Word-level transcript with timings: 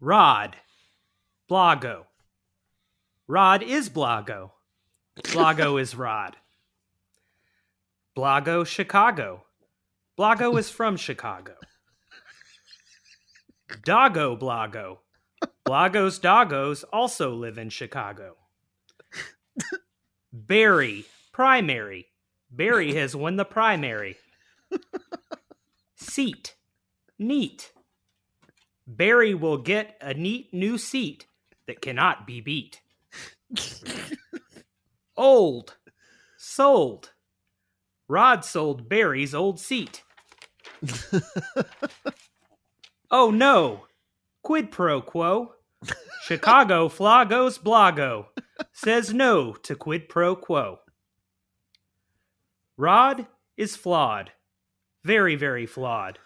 Rod. 0.00 0.56
Blago. 1.50 2.04
Rod 3.26 3.62
is 3.62 3.90
Blago. 3.90 4.52
Blago 5.22 5.80
is 5.80 5.94
Rod. 5.94 6.36
Blago, 8.16 8.64
Chicago. 8.64 9.44
Blago 10.18 10.58
is 10.58 10.70
from 10.70 10.96
Chicago. 10.96 11.54
Doggo 13.84 14.36
Blago. 14.36 14.98
Blago's 15.66 16.18
doggos 16.18 16.84
also 16.92 17.34
live 17.34 17.58
in 17.58 17.68
Chicago. 17.68 18.36
Barry, 20.32 21.04
primary. 21.32 22.06
Barry 22.50 22.94
has 22.94 23.14
won 23.14 23.36
the 23.36 23.44
primary. 23.44 24.16
Seat, 25.96 26.54
neat. 27.18 27.72
Barry 28.88 29.34
will 29.34 29.58
get 29.58 29.96
a 30.00 30.14
neat 30.14 30.52
new 30.52 30.78
seat 30.78 31.26
that 31.66 31.82
cannot 31.82 32.26
be 32.26 32.40
beat. 32.40 32.80
Old, 35.16 35.76
sold. 36.38 37.12
Rod 38.08 38.44
sold 38.44 38.88
Barry's 38.88 39.34
old 39.34 39.60
seat. 39.60 40.02
oh 43.10 43.30
no, 43.30 43.84
quid 44.42 44.70
pro 44.70 45.02
quo. 45.02 45.52
Chicago 46.22 46.88
Flagos 46.88 47.58
Blago 47.58 48.28
says 48.72 49.12
no 49.12 49.52
to 49.52 49.74
quid 49.74 50.08
pro 50.08 50.34
quo. 50.34 50.78
Rod 52.78 53.26
is 53.56 53.76
flawed. 53.76 54.30
Very, 55.04 55.36
very 55.36 55.66
flawed. 55.66 56.18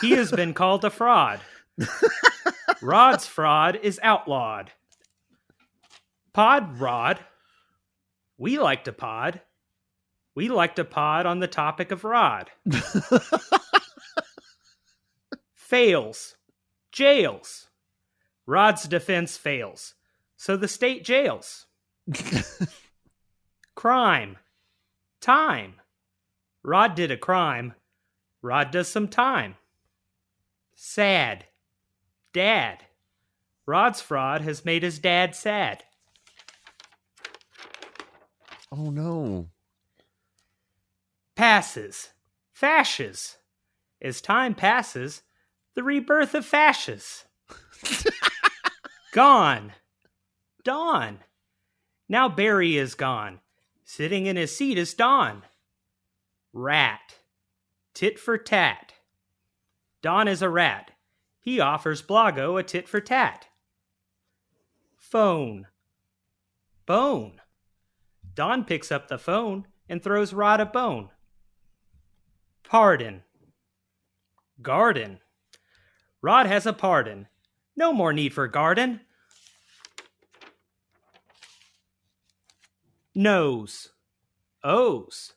He 0.00 0.12
has 0.12 0.30
been 0.30 0.54
called 0.54 0.84
a 0.84 0.90
fraud. 0.90 1.40
Rod's 2.82 3.26
fraud 3.26 3.78
is 3.82 4.00
outlawed. 4.02 4.72
Pod 6.32 6.80
Rod. 6.80 7.20
We 8.38 8.58
like 8.58 8.84
to 8.84 8.92
pod. 8.92 9.40
We 10.34 10.48
like 10.48 10.76
to 10.76 10.84
pod 10.84 11.26
on 11.26 11.40
the 11.40 11.48
topic 11.48 11.90
of 11.90 12.04
Rod. 12.04 12.50
Fails. 15.54 16.36
Jails. 16.92 17.68
Rod's 18.46 18.84
defense 18.84 19.36
fails. 19.36 19.94
So 20.36 20.56
the 20.56 20.68
state 20.68 21.04
jails. 21.04 21.66
crime. 23.74 24.36
Time. 25.20 25.74
Rod 26.62 26.94
did 26.94 27.10
a 27.10 27.16
crime. 27.16 27.74
Rod 28.42 28.70
does 28.70 28.88
some 28.88 29.08
time. 29.08 29.56
Sad. 30.74 31.44
Dad. 32.32 32.84
Rod's 33.66 34.00
fraud 34.00 34.40
has 34.42 34.64
made 34.64 34.82
his 34.82 34.98
dad 34.98 35.34
sad. 35.34 35.84
Oh 38.72 38.90
no. 38.90 39.48
Passes. 41.34 42.10
Fashes. 42.52 43.36
As 44.02 44.20
time 44.20 44.54
passes, 44.54 45.22
the 45.74 45.82
rebirth 45.82 46.34
of 46.34 46.44
fashes. 46.44 47.24
gone. 49.12 49.72
Dawn. 50.64 51.20
Now 52.08 52.28
Barry 52.28 52.76
is 52.76 52.94
gone. 52.94 53.40
Sitting 53.84 54.26
in 54.26 54.36
his 54.36 54.54
seat 54.54 54.78
is 54.78 54.94
Don. 54.94 55.42
Rat. 56.52 57.16
Tit 57.94 58.18
for 58.18 58.38
tat. 58.38 58.94
Don 60.02 60.28
is 60.28 60.42
a 60.42 60.48
rat. 60.48 60.92
He 61.40 61.58
offers 61.58 62.02
Blago 62.02 62.60
a 62.60 62.62
tit 62.62 62.88
for 62.88 63.00
tat. 63.00 63.48
Phone. 64.96 65.66
Bone. 66.86 67.40
Don 68.34 68.64
picks 68.64 68.92
up 68.92 69.08
the 69.08 69.18
phone 69.18 69.66
and 69.88 70.02
throws 70.02 70.32
Rod 70.32 70.60
a 70.60 70.66
bone. 70.66 71.08
Pardon. 72.62 73.22
Garden. 74.62 75.20
Rod 76.22 76.46
has 76.46 76.66
a 76.66 76.72
pardon. 76.72 77.26
No 77.74 77.92
more 77.92 78.12
need 78.12 78.34
for 78.34 78.46
garden. 78.46 79.00
Knows. 83.14 83.88
Owes. 84.62 85.32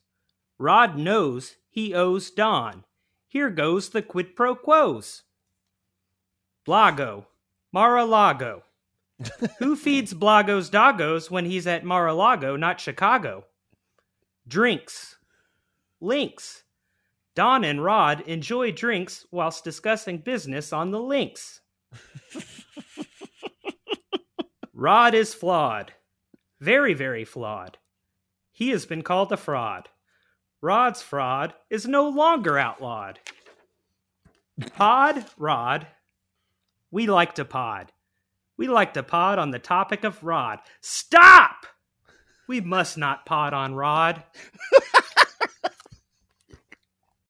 Rod 0.59 0.97
knows 0.97 1.55
he 1.69 1.93
owes 1.93 2.29
Don. 2.29 2.83
Here 3.27 3.49
goes 3.49 3.89
the 3.89 4.01
quid 4.01 4.35
pro 4.35 4.55
quos. 4.55 5.23
Blago. 6.65 7.25
Mar-a-Lago. 7.71 8.63
Who 9.59 9.75
feeds 9.75 10.13
Blago's 10.13 10.69
doggos 10.69 11.29
when 11.31 11.45
he's 11.45 11.67
at 11.67 11.83
Mar-a-Lago, 11.83 12.55
not 12.55 12.79
Chicago? 12.79 13.45
Drinks. 14.47 15.17
Links. 16.01 16.63
Don 17.35 17.63
and 17.63 17.83
Rod 17.83 18.21
enjoy 18.21 18.71
drinks 18.71 19.25
whilst 19.31 19.63
discussing 19.63 20.19
business 20.19 20.71
on 20.71 20.91
the 20.91 20.99
links. 21.01 21.61
Rod 24.73 25.13
is 25.15 25.33
flawed. 25.33 25.93
Very, 26.59 26.93
very 26.93 27.25
flawed. 27.25 27.77
He 28.51 28.69
has 28.69 28.85
been 28.85 29.01
called 29.01 29.31
a 29.31 29.37
fraud. 29.37 29.89
Rod's 30.61 31.01
fraud 31.01 31.53
is 31.69 31.87
no 31.87 32.07
longer 32.07 32.57
outlawed. 32.57 33.19
Pod, 34.75 35.25
Rod. 35.37 35.87
We 36.93 37.07
like 37.07 37.33
to 37.35 37.43
pod. 37.45 37.91
We 38.55 38.67
like 38.67 38.93
to 38.93 39.01
pod 39.01 39.39
on 39.39 39.49
the 39.49 39.57
topic 39.57 40.03
of 40.03 40.23
Rod. 40.23 40.59
Stop! 40.79 41.65
We 42.47 42.61
must 42.61 42.99
not 42.99 43.25
pod 43.25 43.51
on 43.51 43.73
Rod. 43.73 44.21